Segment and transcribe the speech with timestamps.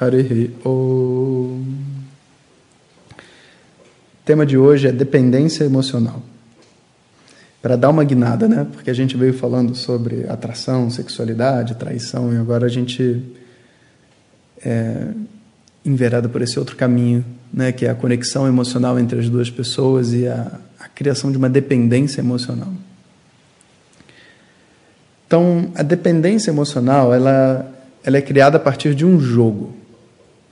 [0.00, 0.70] Harihi Om.
[0.70, 1.62] O
[4.24, 6.22] tema de hoje é dependência emocional.
[7.60, 8.66] Para dar uma guinada, né?
[8.72, 13.22] Porque a gente veio falando sobre atração, sexualidade, traição, e agora a gente
[14.64, 15.08] é
[15.84, 17.70] enverada por esse outro caminho, né?
[17.70, 21.50] Que é a conexão emocional entre as duas pessoas e a, a criação de uma
[21.50, 22.72] dependência emocional.
[25.26, 27.70] Então, a dependência emocional, ela,
[28.02, 29.79] ela é criada a partir de um jogo,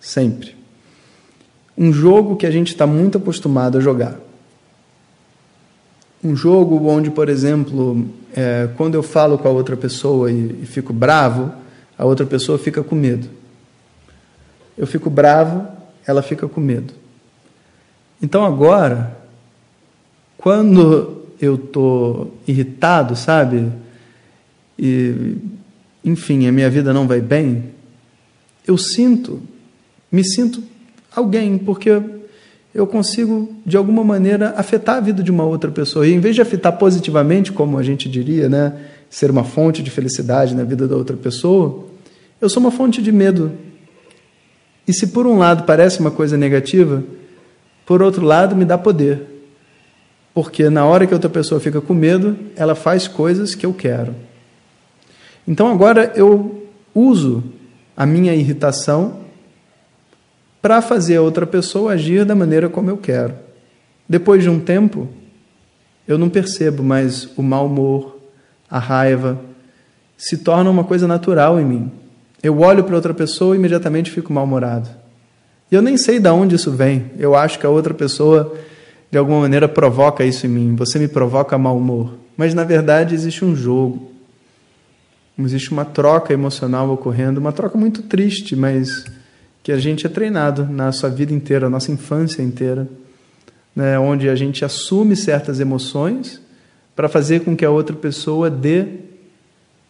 [0.00, 0.56] sempre.
[1.76, 4.18] Um jogo que a gente está muito acostumado a jogar.
[6.22, 10.66] Um jogo onde, por exemplo, é, quando eu falo com a outra pessoa e, e
[10.66, 11.52] fico bravo,
[11.96, 13.28] a outra pessoa fica com medo.
[14.76, 15.66] Eu fico bravo,
[16.06, 16.94] ela fica com medo.
[18.22, 19.16] Então agora,
[20.36, 23.70] quando eu estou irritado, sabe?
[24.80, 25.36] e,
[26.02, 27.64] enfim, a minha vida não vai bem,
[28.66, 29.42] eu sinto,
[30.10, 30.62] me sinto
[31.14, 32.00] alguém, porque
[32.74, 36.06] eu consigo, de alguma maneira, afetar a vida de uma outra pessoa.
[36.06, 38.72] E em vez de afetar positivamente, como a gente diria, né,
[39.08, 41.84] ser uma fonte de felicidade na vida da outra pessoa,
[42.40, 43.52] eu sou uma fonte de medo.
[44.86, 47.02] E se por um lado parece uma coisa negativa,
[47.84, 49.20] por outro lado me dá poder.
[50.32, 54.14] Porque na hora que outra pessoa fica com medo, ela faz coisas que eu quero.
[55.46, 57.42] Então agora eu uso
[57.96, 59.18] a minha irritação
[60.60, 63.34] para fazer a outra pessoa agir da maneira como eu quero.
[64.08, 65.08] Depois de um tempo,
[66.06, 68.18] eu não percebo mais o mau humor,
[68.68, 69.40] a raiva,
[70.16, 71.92] se torna uma coisa natural em mim.
[72.42, 74.88] Eu olho para outra pessoa e imediatamente fico mal-humorado.
[75.70, 77.10] E eu nem sei de onde isso vem.
[77.18, 78.54] Eu acho que a outra pessoa,
[79.10, 80.74] de alguma maneira, provoca isso em mim.
[80.74, 82.14] Você me provoca mau humor.
[82.36, 84.10] Mas, na verdade, existe um jogo.
[85.38, 89.04] Existe uma troca emocional ocorrendo, uma troca muito triste, mas
[89.62, 92.88] que a gente é treinado na sua vida inteira, na nossa infância inteira,
[93.74, 96.40] né, onde a gente assume certas emoções
[96.96, 98.86] para fazer com que a outra pessoa dê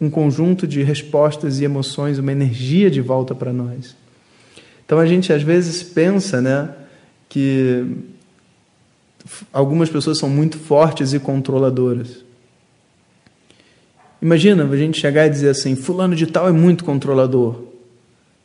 [0.00, 3.96] um conjunto de respostas e emoções, uma energia de volta para nós.
[4.84, 6.70] Então a gente às vezes pensa, né,
[7.28, 7.86] que
[9.52, 12.24] algumas pessoas são muito fortes e controladoras.
[14.20, 17.71] Imagina a gente chegar e dizer assim: Fulano de Tal é muito controlador.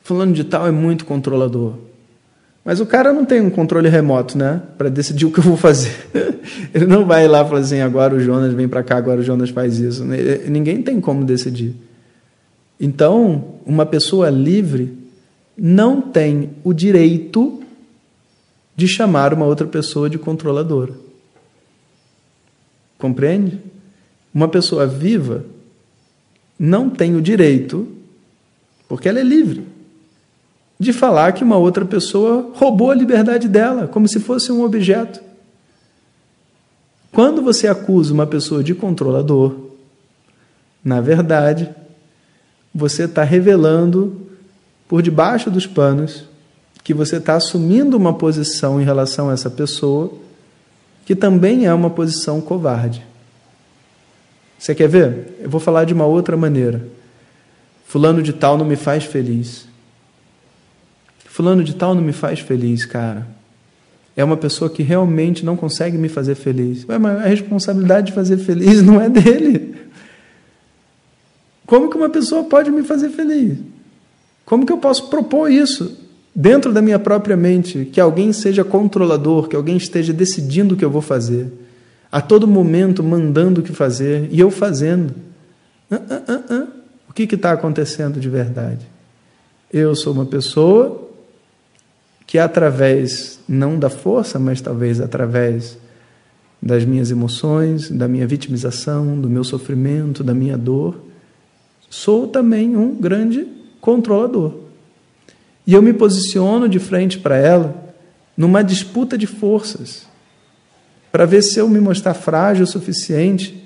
[0.07, 1.73] Fulano de Tal é muito controlador.
[2.63, 4.62] Mas o cara não tem um controle remoto, né?
[4.78, 5.91] Para decidir o que eu vou fazer.
[6.73, 9.23] Ele não vai lá e falar assim: agora o Jonas vem para cá, agora o
[9.23, 10.06] Jonas faz isso.
[10.06, 11.75] Ninguém tem como decidir.
[12.79, 14.97] Então, uma pessoa livre
[15.57, 17.62] não tem o direito
[18.78, 20.94] de chamar uma outra pessoa de controladora.
[22.97, 23.59] Compreende?
[24.34, 25.44] Uma pessoa viva
[26.57, 27.90] não tem o direito,
[28.88, 29.75] porque ela é livre,
[30.79, 35.19] de falar que uma outra pessoa roubou a liberdade dela, como se fosse um objeto.
[37.11, 39.55] Quando você acusa uma pessoa de controlador,
[40.83, 41.69] na verdade,
[42.73, 44.27] você está revelando
[44.87, 46.25] por debaixo dos panos
[46.83, 50.13] que você está assumindo uma posição em relação a essa pessoa
[51.05, 53.03] que também é uma posição covarde.
[54.57, 55.37] Você quer ver?
[55.41, 56.87] Eu vou falar de uma outra maneira.
[57.85, 59.66] Fulano de tal não me faz feliz.
[61.37, 63.27] Fulano de tal não me faz feliz, cara.
[64.15, 66.83] É uma pessoa que realmente não consegue me fazer feliz.
[66.89, 69.75] Ué, mas a responsabilidade de fazer feliz não é dele.
[71.63, 73.55] Como que uma pessoa pode me fazer feliz?
[74.47, 75.95] Como que eu posso propor isso
[76.35, 77.85] dentro da minha própria mente?
[77.85, 81.53] Que alguém seja controlador, que alguém esteja decidindo o que eu vou fazer
[82.11, 85.13] a todo momento mandando o que fazer e eu fazendo.
[85.91, 86.67] Ah, ah, ah,
[87.07, 88.87] o que está acontecendo de verdade?
[89.72, 91.06] Eu sou uma pessoa
[92.28, 95.78] que, através, não da força, mas talvez através
[96.62, 101.02] das minhas emoções, da minha vitimização, do meu sofrimento, da minha dor,
[101.90, 103.47] sou também um grande
[103.79, 104.53] controlador.
[105.66, 107.74] E eu me posiciono de frente para ela
[108.35, 110.06] numa disputa de forças
[111.12, 113.64] para ver se eu me mostrar frágil o suficiente,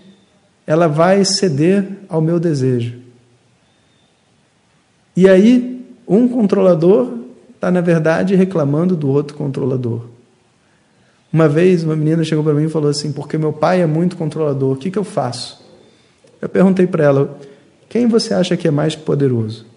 [0.66, 3.00] ela vai ceder ao meu desejo.
[5.18, 7.21] E aí, um controlador
[7.62, 10.02] está, na verdade, reclamando do outro controlador.
[11.32, 14.18] Uma vez, uma menina chegou para mim e falou assim: Porque meu pai é muito
[14.18, 15.64] controlador, o que, que eu faço?
[16.42, 17.40] Eu perguntei para ela:
[17.88, 19.68] Quem você acha que é mais poderoso?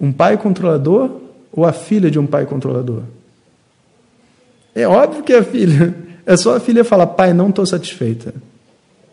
[0.00, 1.10] Um pai controlador
[1.52, 3.02] ou a filha de um pai controlador?
[4.74, 5.94] É óbvio que é a filha.
[6.24, 8.34] É só a filha falar: Pai, não estou satisfeita.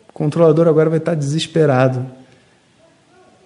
[0.09, 2.05] O controlador agora vai estar desesperado.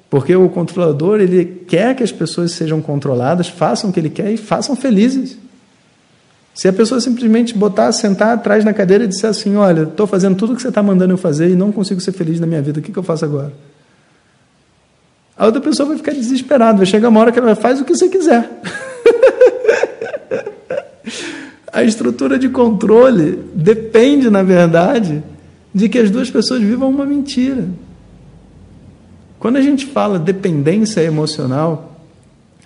[0.09, 4.31] Porque o controlador, ele quer que as pessoas sejam controladas, façam o que ele quer
[4.31, 5.38] e façam felizes.
[6.53, 10.35] Se a pessoa simplesmente botar, sentar atrás na cadeira e disser assim: Olha, estou fazendo
[10.35, 12.61] tudo o que você está mandando eu fazer e não consigo ser feliz na minha
[12.61, 13.53] vida, o que, que eu faço agora?
[15.38, 17.95] A outra pessoa vai ficar desesperada, vai chegar uma hora que ela faz o que
[17.95, 18.50] você quiser.
[21.71, 25.23] a estrutura de controle depende, na verdade,
[25.73, 27.65] de que as duas pessoas vivam uma mentira.
[29.39, 31.97] Quando a gente fala dependência emocional,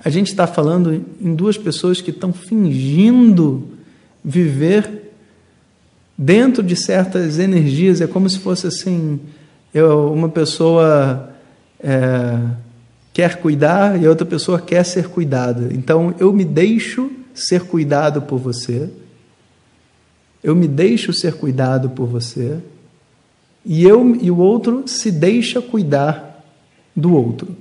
[0.03, 3.67] a gente está falando em duas pessoas que estão fingindo
[4.25, 5.13] viver
[6.17, 8.01] dentro de certas energias.
[8.01, 9.19] É como se fosse assim:
[9.71, 11.29] eu, uma pessoa
[11.79, 12.39] é,
[13.13, 15.69] quer cuidar e a outra pessoa quer ser cuidada.
[15.71, 18.89] Então eu me deixo ser cuidado por você.
[20.43, 22.57] Eu me deixo ser cuidado por você.
[23.63, 26.32] E eu e o outro se deixa cuidar
[26.95, 27.55] do outro.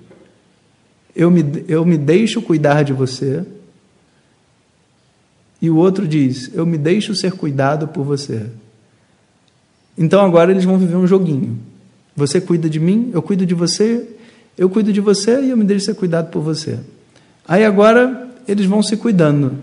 [1.15, 3.45] Eu me, eu me deixo cuidar de você.
[5.61, 8.47] E o outro diz: Eu me deixo ser cuidado por você.
[9.97, 11.59] Então agora eles vão viver um joguinho.
[12.17, 14.07] Você cuida de mim, eu cuido de você,
[14.57, 16.79] eu cuido de você e eu me deixo ser cuidado por você.
[17.47, 19.59] Aí agora eles vão se cuidando.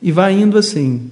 [0.00, 1.10] E vai indo assim.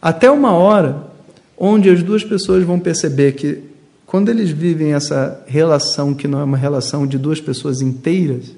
[0.00, 1.10] Até uma hora
[1.56, 3.62] onde as duas pessoas vão perceber que
[4.06, 8.54] quando eles vivem essa relação que não é uma relação de duas pessoas inteiras,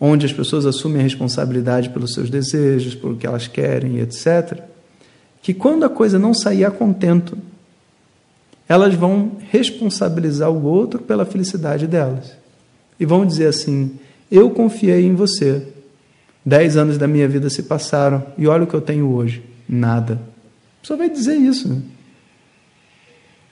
[0.00, 4.60] onde as pessoas assumem a responsabilidade pelos seus desejos, pelo que elas querem, etc.,
[5.42, 7.38] que quando a coisa não sair a contento,
[8.68, 12.32] elas vão responsabilizar o outro pela felicidade delas.
[12.98, 13.92] E vão dizer assim:
[14.30, 15.68] Eu confiei em você.
[16.44, 19.42] Dez anos da minha vida se passaram e olha o que eu tenho hoje.
[19.68, 20.20] Nada.
[20.82, 21.68] Só vai dizer isso.
[21.68, 21.82] Né?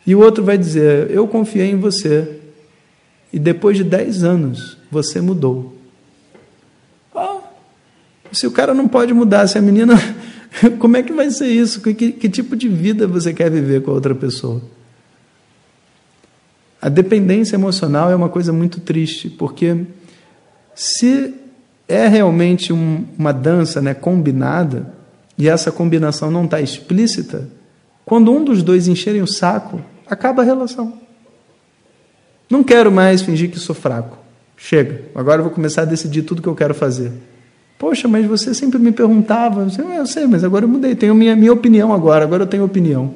[0.06, 2.40] E o outro vai dizer: Eu confiei em você.
[3.32, 5.76] E depois de 10 anos, você mudou.
[7.12, 7.40] Oh,
[8.32, 9.94] se o cara não pode mudar, se a menina.
[10.78, 11.80] Como é que vai ser isso?
[11.80, 14.62] Que, que, tipo de vida você quer viver com a outra pessoa?
[16.80, 19.84] A dependência emocional é uma coisa muito triste, porque
[20.74, 21.34] se
[21.88, 24.94] é realmente um, uma dança né, combinada,
[25.36, 27.48] e essa combinação não está explícita,
[28.04, 30.94] quando um dos dois encherem o saco, acaba a relação.
[32.50, 34.18] Não quero mais fingir que sou fraco.
[34.56, 37.12] Chega, agora eu vou começar a decidir tudo que eu quero fazer.
[37.78, 39.66] Poxa, mas você sempre me perguntava.
[39.96, 40.94] Eu sei, mas agora eu mudei.
[40.94, 42.24] Tenho minha, minha opinião agora.
[42.24, 43.14] Agora eu tenho opinião.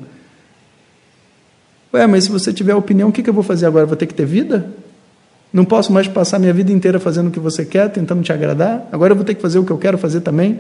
[1.93, 3.87] Ué, mas se você tiver opinião, o que, que eu vou fazer agora?
[3.87, 4.69] Vou ter que ter vida?
[5.53, 8.87] Não posso mais passar minha vida inteira fazendo o que você quer, tentando te agradar?
[8.93, 10.59] Agora eu vou ter que fazer o que eu quero fazer também?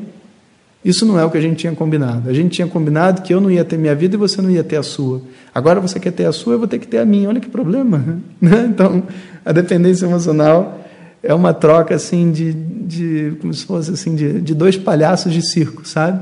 [0.84, 2.30] Isso não é o que a gente tinha combinado.
[2.30, 4.62] A gente tinha combinado que eu não ia ter minha vida e você não ia
[4.62, 5.20] ter a sua.
[5.54, 7.28] Agora você quer ter a sua, eu vou ter que ter a minha.
[7.28, 8.18] Olha que problema.
[8.40, 8.68] Né?
[8.68, 9.02] Então,
[9.44, 10.84] a dependência emocional
[11.22, 15.42] é uma troca assim de, de como se fosse assim de, de dois palhaços de
[15.42, 16.20] circo, sabe?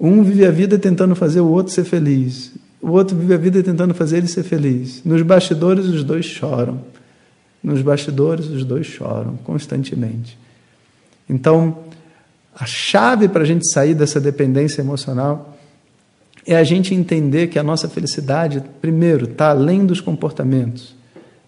[0.00, 2.52] Um vive a vida tentando fazer o outro ser feliz.
[2.80, 5.02] O outro vive a vida tentando fazer ele ser feliz.
[5.04, 6.80] Nos bastidores os dois choram.
[7.62, 10.38] Nos bastidores os dois choram constantemente.
[11.28, 11.78] Então,
[12.58, 15.56] a chave para a gente sair dessa dependência emocional
[16.44, 20.96] é a gente entender que a nossa felicidade, primeiro, está além dos comportamentos,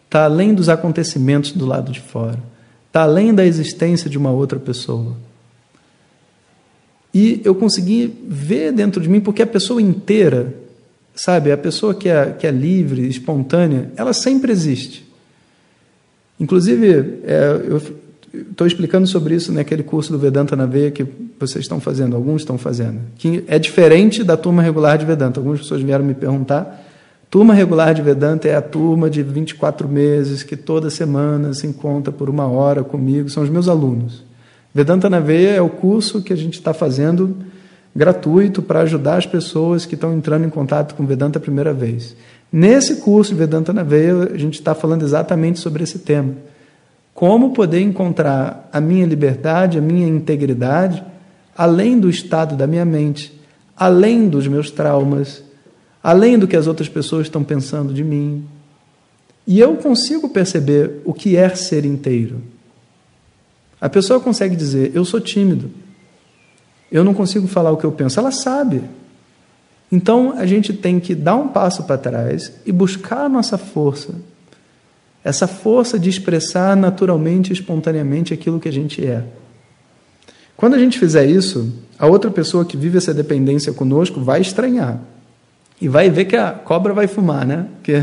[0.04, 2.38] está além dos acontecimentos do lado de fora,
[2.86, 5.16] está além da existência de uma outra pessoa.
[7.12, 10.54] E eu consegui ver dentro de mim, porque a pessoa inteira,
[11.14, 15.10] sabe, a pessoa que é, que é livre, espontânea, ela sempre existe.
[16.38, 17.80] Inclusive, é, eu
[18.32, 21.04] Estou explicando sobre isso naquele curso do Vedanta na Veia que
[21.38, 25.40] vocês estão fazendo, alguns estão fazendo, que é diferente da turma regular de Vedanta.
[25.40, 26.86] Algumas pessoas vieram me perguntar.
[27.28, 32.12] Turma regular de Vedanta é a turma de 24 meses que toda semana se encontra
[32.12, 34.24] por uma hora comigo, são os meus alunos.
[34.72, 37.36] Vedanta na Veia é o curso que a gente está fazendo
[37.94, 42.14] gratuito para ajudar as pessoas que estão entrando em contato com Vedanta a primeira vez.
[42.52, 46.34] Nesse curso Vedanta na Veia, a gente está falando exatamente sobre esse tema
[47.20, 51.04] como poder encontrar a minha liberdade, a minha integridade,
[51.54, 53.38] além do estado da minha mente,
[53.76, 55.44] além dos meus traumas,
[56.02, 58.46] além do que as outras pessoas estão pensando de mim.
[59.46, 62.40] E eu consigo perceber o que é ser inteiro.
[63.78, 65.70] A pessoa consegue dizer: Eu sou tímido,
[66.90, 68.18] eu não consigo falar o que eu penso.
[68.18, 68.80] Ela sabe.
[69.92, 74.14] Então a gente tem que dar um passo para trás e buscar a nossa força.
[75.22, 79.22] Essa força de expressar naturalmente, espontaneamente aquilo que a gente é.
[80.56, 85.00] Quando a gente fizer isso, a outra pessoa que vive essa dependência conosco vai estranhar.
[85.80, 87.66] E vai ver que a cobra vai fumar, né?
[87.82, 88.02] Que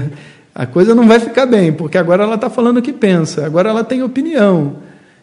[0.54, 3.70] a coisa não vai ficar bem, porque agora ela está falando o que pensa, agora
[3.70, 4.78] ela tem opinião.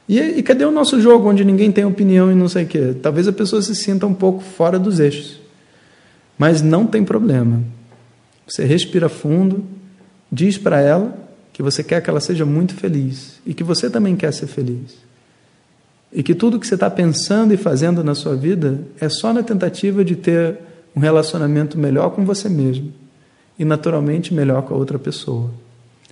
[0.08, 2.94] E, e, cadê o nosso jogo onde ninguém tem opinião e não sei o quê?
[3.02, 5.40] Talvez a pessoa se sinta um pouco fora dos eixos.
[6.38, 7.62] Mas não tem problema.
[8.46, 9.64] Você respira fundo,
[10.30, 11.23] diz para ela
[11.54, 14.98] que você quer que ela seja muito feliz e que você também quer ser feliz.
[16.12, 19.40] E que tudo que você está pensando e fazendo na sua vida é só na
[19.40, 20.58] tentativa de ter
[20.96, 22.92] um relacionamento melhor com você mesmo
[23.56, 25.48] e, naturalmente, melhor com a outra pessoa.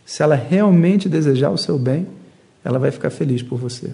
[0.07, 2.07] Se ela realmente desejar o seu bem,
[2.65, 3.91] ela vai ficar feliz por você.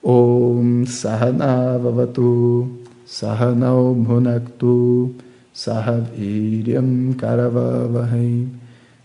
[0.00, 2.70] Om Sahana Vavatu
[3.04, 5.12] Sahanau Bhunaktu
[5.52, 8.46] Sahaviryam Karavavahai